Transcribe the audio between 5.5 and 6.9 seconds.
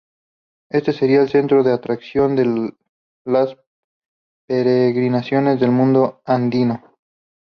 del mundo andino.